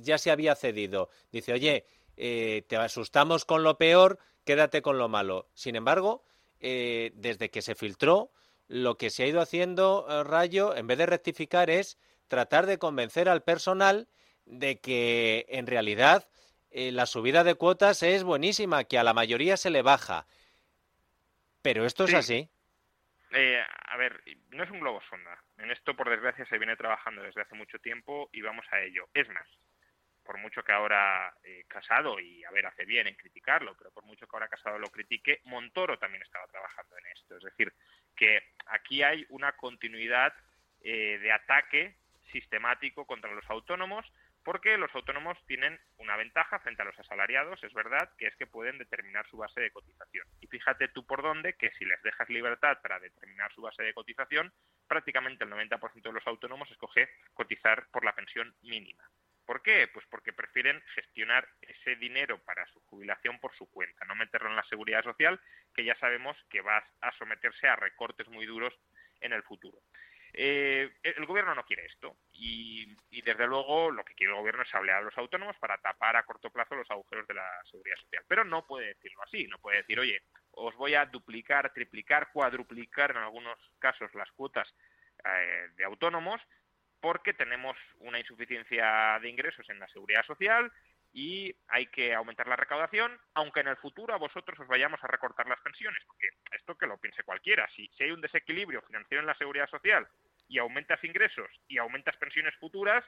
ya 0.00 0.16
se 0.16 0.30
había 0.30 0.54
cedido. 0.54 1.10
Dice, 1.32 1.52
oye, 1.52 1.84
te 2.14 2.76
asustamos 2.76 3.44
con 3.44 3.64
lo 3.64 3.78
peor, 3.78 4.20
quédate 4.44 4.80
con 4.80 4.96
lo 4.96 5.08
malo. 5.08 5.48
Sin 5.54 5.74
embargo, 5.74 6.22
eh, 6.60 7.12
desde 7.14 7.50
que 7.50 7.62
se 7.62 7.74
filtró, 7.74 8.30
lo 8.68 8.96
que 8.96 9.10
se 9.10 9.22
ha 9.22 9.26
ido 9.26 9.40
haciendo, 9.40 10.06
eh, 10.08 10.24
Rayo, 10.24 10.76
en 10.76 10.86
vez 10.86 10.98
de 10.98 11.06
rectificar, 11.06 11.70
es 11.70 11.98
tratar 12.28 12.66
de 12.66 12.78
convencer 12.78 13.28
al 13.28 13.42
personal 13.42 14.08
de 14.44 14.80
que 14.80 15.46
en 15.48 15.66
realidad 15.66 16.28
la 16.72 17.06
subida 17.06 17.42
de 17.42 17.54
cuotas 17.54 18.02
es 18.02 18.22
buenísima, 18.22 18.84
que 18.84 18.98
a 18.98 19.04
la 19.04 19.14
mayoría 19.14 19.56
se 19.56 19.70
le 19.70 19.80
baja. 19.80 20.26
Pero 21.62 21.86
esto 21.86 22.04
es 22.04 22.12
así. 22.12 22.50
a 23.32 23.96
ver, 23.96 24.20
no 24.50 24.62
es 24.62 24.70
un 24.70 24.80
globo 24.80 25.00
sonda. 25.08 25.42
En 25.58 25.70
esto, 25.70 25.96
por 25.96 26.10
desgracia, 26.10 26.44
se 26.46 26.58
viene 26.58 26.76
trabajando 26.76 27.22
desde 27.22 27.40
hace 27.40 27.54
mucho 27.54 27.78
tiempo 27.78 28.28
y 28.32 28.42
vamos 28.42 28.66
a 28.72 28.80
ello. 28.80 29.08
Es 29.14 29.26
más, 29.30 29.48
por 30.26 30.38
mucho 30.38 30.62
que 30.62 30.72
ahora 30.72 31.32
eh, 31.44 31.64
Casado, 31.68 32.20
y 32.20 32.44
a 32.44 32.50
ver, 32.50 32.66
hace 32.66 32.84
bien 32.84 33.06
en 33.06 33.14
criticarlo, 33.14 33.74
pero 33.76 33.90
por 33.92 34.04
mucho 34.04 34.26
que 34.26 34.36
ahora 34.36 34.48
Casado 34.48 34.78
lo 34.78 34.90
critique, 34.90 35.40
Montoro 35.44 35.98
también 35.98 36.22
estaba 36.22 36.46
trabajando 36.48 36.98
en 36.98 37.06
esto. 37.06 37.36
Es 37.36 37.44
decir, 37.44 37.72
que 38.14 38.52
aquí 38.66 39.02
hay 39.02 39.24
una 39.30 39.52
continuidad 39.52 40.34
eh, 40.82 41.18
de 41.18 41.32
ataque 41.32 41.96
sistemático 42.32 43.06
contra 43.06 43.32
los 43.32 43.48
autónomos, 43.48 44.04
porque 44.46 44.78
los 44.78 44.94
autónomos 44.94 45.36
tienen 45.46 45.80
una 45.98 46.16
ventaja 46.16 46.60
frente 46.60 46.82
a 46.82 46.84
los 46.84 46.96
asalariados, 46.98 47.62
es 47.64 47.74
verdad, 47.74 48.12
que 48.16 48.28
es 48.28 48.36
que 48.36 48.46
pueden 48.46 48.78
determinar 48.78 49.26
su 49.28 49.36
base 49.36 49.60
de 49.60 49.72
cotización. 49.72 50.24
Y 50.40 50.46
fíjate 50.46 50.86
tú 50.88 51.04
por 51.04 51.22
dónde 51.22 51.54
que 51.54 51.72
si 51.72 51.84
les 51.84 52.00
dejas 52.02 52.28
libertad 52.28 52.78
para 52.80 53.00
determinar 53.00 53.52
su 53.52 53.62
base 53.62 53.82
de 53.82 53.92
cotización, 53.92 54.52
prácticamente 54.86 55.44
el 55.44 55.50
90% 55.50 56.00
de 56.00 56.12
los 56.12 56.26
autónomos 56.28 56.70
escoge 56.70 57.08
cotizar 57.34 57.88
por 57.90 58.04
la 58.04 58.14
pensión 58.14 58.54
mínima. 58.62 59.02
¿Por 59.46 59.62
qué? 59.62 59.88
Pues 59.88 60.04
porque 60.10 60.32
prefieren 60.32 60.82
gestionar 60.94 61.48
ese 61.62 61.96
dinero 61.96 62.42
para 62.44 62.66
su 62.66 62.80
jubilación 62.80 63.38
por 63.38 63.54
su 63.56 63.70
cuenta, 63.70 64.04
no 64.04 64.16
meterlo 64.16 64.50
en 64.50 64.56
la 64.56 64.64
seguridad 64.64 65.04
social, 65.04 65.40
que 65.74 65.84
ya 65.84 65.96
sabemos 65.98 66.36
que 66.50 66.60
va 66.60 66.84
a 67.00 67.12
someterse 67.16 67.68
a 67.68 67.76
recortes 67.76 68.28
muy 68.28 68.44
duros 68.44 68.74
en 69.20 69.32
el 69.32 69.42
futuro. 69.44 69.78
Eh, 70.38 70.92
el 71.02 71.24
gobierno 71.24 71.54
no 71.54 71.64
quiere 71.64 71.86
esto 71.86 72.18
y, 72.32 72.94
desde 73.22 73.46
luego 73.46 73.90
lo 73.90 74.04
que 74.04 74.14
quiere 74.14 74.32
el 74.32 74.38
gobierno 74.38 74.62
es 74.62 74.74
hablar 74.74 74.96
a 74.96 75.00
los 75.02 75.16
autónomos 75.16 75.56
para 75.58 75.78
tapar 75.78 76.14
a 76.16 76.24
corto 76.24 76.50
plazo 76.50 76.74
los 76.74 76.90
agujeros 76.90 77.26
de 77.26 77.34
la 77.34 77.48
seguridad 77.70 77.96
social. 77.96 78.24
Pero 78.28 78.44
no 78.44 78.66
puede 78.66 78.88
decirlo 78.88 79.22
así, 79.22 79.46
no 79.46 79.58
puede 79.58 79.78
decir, 79.78 79.98
oye, 79.98 80.22
os 80.50 80.74
voy 80.76 80.94
a 80.94 81.06
duplicar, 81.06 81.72
triplicar, 81.72 82.30
cuadruplicar 82.32 83.12
en 83.12 83.18
algunos 83.18 83.58
casos 83.78 84.14
las 84.14 84.30
cuotas 84.32 84.68
eh, 85.24 85.68
de 85.74 85.84
autónomos 85.84 86.40
porque 87.00 87.34
tenemos 87.34 87.76
una 88.00 88.18
insuficiencia 88.18 89.18
de 89.20 89.28
ingresos 89.28 89.68
en 89.68 89.78
la 89.78 89.88
seguridad 89.88 90.24
social 90.24 90.72
y 91.12 91.54
hay 91.68 91.86
que 91.86 92.14
aumentar 92.14 92.46
la 92.46 92.56
recaudación, 92.56 93.18
aunque 93.34 93.60
en 93.60 93.68
el 93.68 93.76
futuro 93.76 94.12
a 94.12 94.18
vosotros 94.18 94.58
os 94.60 94.68
vayamos 94.68 95.02
a 95.02 95.06
recortar 95.06 95.46
las 95.48 95.60
pensiones, 95.60 96.02
porque 96.06 96.28
esto 96.52 96.76
que 96.76 96.86
lo 96.86 96.98
piense 96.98 97.22
cualquiera, 97.22 97.68
si, 97.74 97.88
si 97.96 98.04
hay 98.04 98.10
un 98.10 98.20
desequilibrio 98.20 98.82
financiero 98.82 99.20
en 99.20 99.26
la 99.26 99.36
seguridad 99.36 99.68
social 99.70 100.06
y 100.48 100.58
aumentas 100.58 101.02
ingresos 101.04 101.48
y 101.68 101.78
aumentas 101.78 102.16
pensiones 102.16 102.54
futuras, 102.56 103.04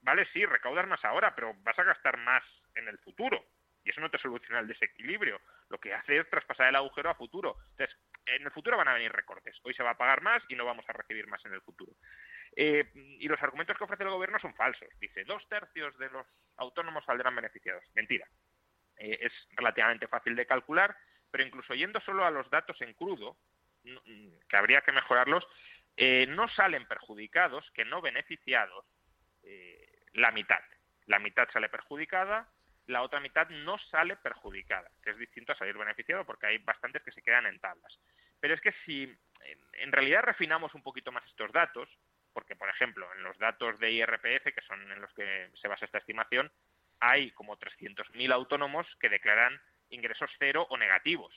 vale, 0.00 0.26
sí, 0.32 0.44
recaudas 0.44 0.86
más 0.86 1.04
ahora, 1.04 1.34
pero 1.34 1.54
vas 1.62 1.78
a 1.78 1.84
gastar 1.84 2.16
más 2.18 2.42
en 2.74 2.88
el 2.88 2.98
futuro. 2.98 3.44
Y 3.84 3.90
eso 3.90 4.00
no 4.00 4.10
te 4.10 4.18
soluciona 4.18 4.60
el 4.60 4.68
desequilibrio. 4.68 5.40
Lo 5.68 5.78
que 5.78 5.92
hace 5.92 6.18
es 6.18 6.30
traspasar 6.30 6.68
el 6.68 6.76
agujero 6.76 7.10
a 7.10 7.14
futuro. 7.14 7.56
Entonces, 7.70 7.96
en 8.26 8.42
el 8.42 8.50
futuro 8.52 8.76
van 8.76 8.88
a 8.88 8.94
venir 8.94 9.10
recortes. 9.10 9.58
Hoy 9.64 9.74
se 9.74 9.82
va 9.82 9.90
a 9.90 9.98
pagar 9.98 10.22
más 10.22 10.42
y 10.48 10.54
no 10.54 10.64
vamos 10.64 10.84
a 10.88 10.92
recibir 10.92 11.26
más 11.26 11.44
en 11.44 11.54
el 11.54 11.60
futuro. 11.62 11.92
Eh, 12.54 12.90
y 12.94 13.26
los 13.28 13.42
argumentos 13.42 13.76
que 13.76 13.84
ofrece 13.84 14.02
el 14.02 14.10
gobierno 14.10 14.38
son 14.38 14.54
falsos. 14.54 14.88
Dice, 15.00 15.24
dos 15.24 15.46
tercios 15.48 15.96
de 15.98 16.10
los 16.10 16.26
autónomos 16.56 17.04
saldrán 17.04 17.34
beneficiados. 17.34 17.84
Mentira. 17.94 18.26
Eh, 18.98 19.18
es 19.22 19.32
relativamente 19.52 20.06
fácil 20.06 20.36
de 20.36 20.46
calcular, 20.46 20.96
pero 21.30 21.44
incluso 21.44 21.74
yendo 21.74 22.00
solo 22.00 22.24
a 22.24 22.30
los 22.30 22.48
datos 22.50 22.80
en 22.82 22.92
crudo, 22.94 23.38
que 23.82 24.56
habría 24.56 24.82
que 24.82 24.92
mejorarlos, 24.92 25.46
eh, 25.96 26.26
no 26.28 26.48
salen 26.48 26.86
perjudicados 26.86 27.68
que 27.72 27.84
no 27.84 28.00
beneficiados 28.00 28.86
la 30.12 30.30
mitad. 30.30 30.60
La 31.06 31.18
mitad 31.18 31.48
sale 31.52 31.68
perjudicada, 31.68 32.48
la 32.86 33.02
otra 33.02 33.18
mitad 33.18 33.48
no 33.48 33.76
sale 33.90 34.16
perjudicada, 34.16 34.88
que 35.02 35.10
es 35.10 35.18
distinto 35.18 35.52
a 35.52 35.56
salir 35.56 35.76
beneficiado 35.76 36.24
porque 36.24 36.46
hay 36.46 36.58
bastantes 36.58 37.02
que 37.02 37.10
se 37.10 37.22
quedan 37.22 37.46
en 37.46 37.58
tablas. 37.58 37.98
Pero 38.38 38.54
es 38.54 38.60
que 38.60 38.72
si 38.84 39.12
en 39.72 39.90
realidad 39.90 40.22
refinamos 40.22 40.74
un 40.74 40.82
poquito 40.82 41.10
más 41.10 41.24
estos 41.26 41.50
datos, 41.50 41.88
porque 42.32 42.56
por 42.56 42.68
ejemplo 42.68 43.12
en 43.14 43.22
los 43.22 43.38
datos 43.38 43.78
de 43.78 43.90
IRPF, 43.90 44.54
que 44.54 44.62
son 44.66 44.90
en 44.90 45.00
los 45.00 45.12
que 45.14 45.50
se 45.60 45.68
basa 45.68 45.84
esta 45.84 45.98
estimación, 45.98 46.50
hay 47.00 47.32
como 47.32 47.58
300.000 47.58 48.32
autónomos 48.32 48.86
que 49.00 49.08
declaran 49.08 49.60
ingresos 49.90 50.30
cero 50.38 50.66
o 50.70 50.76
negativos. 50.76 51.34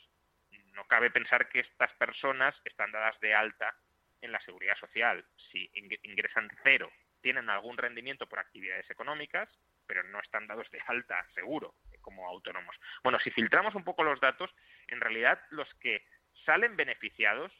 No 0.73 0.85
cabe 0.87 1.09
pensar 1.09 1.49
que 1.49 1.61
estas 1.61 1.91
personas 1.93 2.55
están 2.65 2.91
dadas 2.91 3.19
de 3.19 3.33
alta 3.33 3.75
en 4.21 4.31
la 4.31 4.39
seguridad 4.41 4.77
social. 4.77 5.25
Si 5.51 5.69
ingresan 6.03 6.49
cero, 6.63 6.91
tienen 7.21 7.49
algún 7.49 7.77
rendimiento 7.77 8.27
por 8.27 8.39
actividades 8.39 8.89
económicas, 8.89 9.49
pero 9.87 10.03
no 10.03 10.19
están 10.19 10.47
dados 10.47 10.69
de 10.71 10.81
alta, 10.87 11.25
seguro, 11.33 11.75
como 12.01 12.27
autónomos. 12.27 12.75
Bueno, 13.03 13.19
si 13.19 13.31
filtramos 13.31 13.73
un 13.75 13.83
poco 13.83 14.03
los 14.03 14.19
datos, 14.19 14.53
en 14.87 15.01
realidad 15.01 15.41
los 15.49 15.67
que 15.75 16.05
salen 16.45 16.75
beneficiados, 16.75 17.51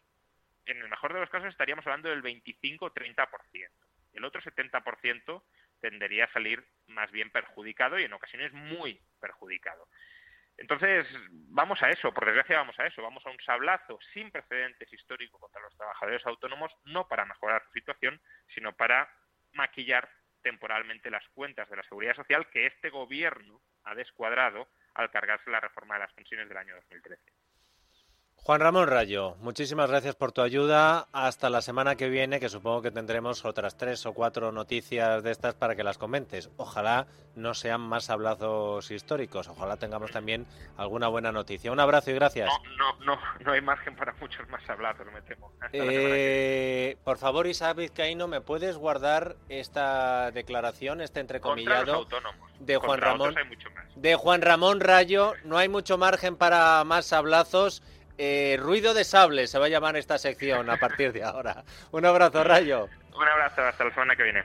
en 0.66 0.78
el 0.78 0.90
mejor 0.90 1.14
de 1.14 1.20
los 1.20 1.30
casos 1.30 1.50
estaríamos 1.50 1.86
hablando 1.86 2.10
del 2.10 2.24
25-30%. 2.24 3.70
El 4.14 4.26
otro 4.26 4.42
70% 4.42 5.44
tendería 5.82 6.26
a 6.26 6.32
salir 6.32 6.66
más 6.88 7.12
bien 7.12 7.30
perjudicado 7.32 8.00
y 8.00 8.04
en 8.04 8.14
ocasiones 8.14 8.52
muy 8.54 9.00
perjudicado. 9.20 9.88
Entonces, 10.58 11.06
vamos 11.32 11.82
a 11.84 11.90
eso, 11.90 12.14
por 12.14 12.26
desgracia 12.26 12.58
vamos 12.58 12.80
a 12.80 12.88
eso, 12.88 13.02
vamos 13.02 13.26
a 13.26 13.30
un 13.30 13.40
sablazo 13.46 14.00
sin 14.14 14.32
precedentes 14.32 14.92
históricos 14.94 15.40
contra 15.40 15.62
los 15.62 15.76
trabajadores 15.76 16.26
autónomos, 16.26 16.72
no 16.86 17.08
para 17.08 17.26
mejorar 17.26 17.64
su 17.66 17.72
situación, 17.74 18.22
sino 18.54 18.72
para 18.74 19.10
maquillar 19.52 20.10
temporalmente 20.42 21.10
las 21.10 21.28
cuentas 21.30 21.70
de 21.70 21.76
la 21.76 21.84
seguridad 21.84 22.16
social 22.16 22.50
que 22.50 22.68
este 22.68 22.90
gobierno 22.90 23.60
ha 23.84 23.96
descuadrado 23.96 24.70
al 24.94 25.12
cargarse 25.12 25.50
la 25.50 25.60
reforma 25.60 25.96
de 25.96 26.02
las 26.02 26.14
pensiones 26.14 26.48
del 26.48 26.58
año 26.58 26.76
2013. 26.76 27.22
Juan 28.46 28.62
Ramón 28.62 28.88
Rayo, 28.88 29.38
muchísimas 29.40 29.90
gracias 29.90 30.14
por 30.14 30.32
tu 30.32 30.44
ayuda. 30.44 31.08
Hasta 31.12 31.50
la 31.50 31.64
semana 31.64 31.96
que 31.96 32.10
viene, 32.10 32.40
que 32.40 32.48
supongo 32.48 32.84
que 32.84 32.92
tendremos 32.92 33.44
otras 33.44 33.76
tres 33.76 34.06
o 34.06 34.14
cuatro 34.14 34.52
noticias 34.52 35.24
de 35.24 35.32
estas 35.32 35.56
para 35.56 35.76
que 35.76 35.84
las 35.84 35.98
comentes. 35.98 36.52
Ojalá 36.58 37.08
no 37.34 37.56
sean 37.56 37.82
más 37.82 38.12
hablazos 38.12 38.92
históricos. 38.92 39.48
Ojalá 39.48 39.78
tengamos 39.78 40.12
también 40.12 40.46
alguna 40.78 41.08
buena 41.08 41.32
noticia. 41.32 41.72
Un 41.72 41.80
abrazo 41.80 42.12
y 42.12 42.14
gracias. 42.14 42.48
No, 42.78 42.94
no, 43.00 43.16
no, 43.16 43.22
no 43.44 43.52
hay 43.52 43.62
margen 43.62 43.96
para 43.96 44.14
muchos 44.22 44.48
más 44.48 44.62
hablazos, 44.70 45.08
me 45.12 45.24
temo. 45.24 45.52
Eh, 45.74 46.98
por 47.04 47.18
favor, 47.18 47.48
Isabel 47.48 47.88
Vizcaíno, 47.88 48.28
¿me 48.28 48.42
puedes 48.42 48.78
guardar 48.78 49.38
esta 49.50 50.30
declaración, 50.30 51.02
este 51.02 51.20
entrecomillado 51.20 52.06
de 52.60 52.78
Juan 52.78 53.02
Ramón? 53.02 53.34
De 53.96 54.14
Juan 54.14 54.44
Ramón 54.44 54.82
Rayo. 54.82 55.34
No 55.46 55.58
hay 55.58 55.68
mucho 55.68 55.98
margen 55.98 56.36
para 56.36 56.84
más 56.84 57.12
hablazos. 57.12 57.82
Eh, 58.18 58.58
ruido 58.60 58.94
de 58.94 59.04
sable 59.04 59.48
se 59.48 59.60
va 59.60 59.66
a 59.66 59.70
llamar 59.70 59.96
esta 59.98 60.18
sección 60.18 60.70
a 60.70 60.78
partir 60.78 61.12
de 61.12 61.24
ahora. 61.24 61.64
Un 61.92 62.06
abrazo, 62.06 62.44
Rayo. 62.44 62.90
Un 63.16 63.28
abrazo, 63.28 63.62
hasta 63.62 63.84
la 63.86 63.92
semana 63.92 64.16
que 64.16 64.24
viene. 64.24 64.44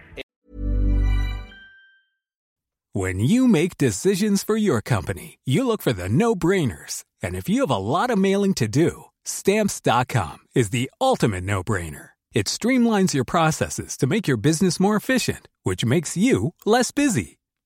When 2.92 3.20
you 3.20 3.46
make 3.46 3.78
decisions 3.78 4.42
for 4.42 4.56
your 4.56 4.80
company, 4.82 5.38
you 5.44 5.64
look 5.64 5.80
for 5.80 5.92
the 5.92 6.08
no-brainers. 6.08 7.04
And 7.22 7.36
if 7.36 7.48
you 7.48 7.60
have 7.60 7.70
a 7.70 7.76
lot 7.76 8.10
of 8.10 8.18
mailing 8.18 8.54
to 8.54 8.66
do, 8.66 9.04
stamps.com 9.24 10.38
is 10.56 10.70
the 10.70 10.90
ultimate 11.00 11.44
no-brainer. 11.44 12.10
It 12.32 12.46
streamlines 12.46 13.14
your 13.14 13.24
processes 13.24 13.96
to 13.98 14.06
make 14.06 14.26
your 14.26 14.36
business 14.36 14.80
more 14.80 14.96
efficient, 14.96 15.48
which 15.62 15.84
makes 15.84 16.16
you 16.16 16.54
less 16.64 16.90
busy. 16.90 17.39